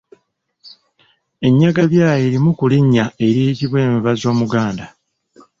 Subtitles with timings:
[1.47, 4.85] Ennyagabyayi limu ku linnya eriyitibwa enva z’omuganda.